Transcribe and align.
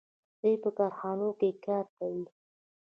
دوی 0.39 0.55
په 0.63 0.69
کارخانو 0.77 1.27
کې 1.39 1.49
کار 1.65 1.85
کوي. 1.97 2.25